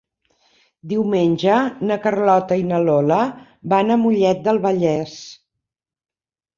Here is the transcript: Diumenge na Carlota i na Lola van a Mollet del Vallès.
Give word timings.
Diumenge 0.93 1.57
na 1.91 1.99
Carlota 2.07 2.59
i 2.63 2.67
na 2.73 2.81
Lola 2.89 3.21
van 3.77 3.93
a 3.93 4.01
Mollet 4.07 4.45
del 4.51 4.65
Vallès. 4.69 5.19